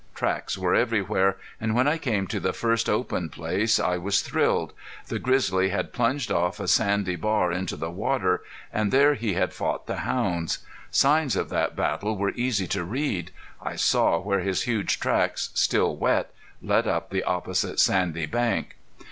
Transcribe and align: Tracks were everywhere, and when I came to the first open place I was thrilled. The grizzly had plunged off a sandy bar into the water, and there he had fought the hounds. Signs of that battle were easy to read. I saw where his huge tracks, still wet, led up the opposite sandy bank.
Tracks 0.15 0.57
were 0.57 0.73
everywhere, 0.73 1.37
and 1.59 1.75
when 1.75 1.87
I 1.87 1.99
came 1.99 2.25
to 2.25 2.39
the 2.39 2.53
first 2.53 2.89
open 2.89 3.29
place 3.29 3.79
I 3.79 3.99
was 3.99 4.21
thrilled. 4.21 4.73
The 5.09 5.19
grizzly 5.19 5.69
had 5.69 5.93
plunged 5.93 6.31
off 6.31 6.59
a 6.59 6.67
sandy 6.67 7.15
bar 7.15 7.51
into 7.51 7.75
the 7.75 7.91
water, 7.91 8.41
and 8.73 8.91
there 8.91 9.13
he 9.13 9.33
had 9.33 9.53
fought 9.53 9.85
the 9.85 9.97
hounds. 9.97 10.57
Signs 10.89 11.35
of 11.35 11.49
that 11.49 11.75
battle 11.75 12.17
were 12.17 12.31
easy 12.31 12.65
to 12.69 12.83
read. 12.83 13.29
I 13.61 13.75
saw 13.75 14.17
where 14.17 14.39
his 14.39 14.63
huge 14.63 14.99
tracks, 14.99 15.51
still 15.53 15.95
wet, 15.95 16.33
led 16.63 16.87
up 16.87 17.11
the 17.11 17.23
opposite 17.23 17.79
sandy 17.79 18.25
bank. 18.25 18.77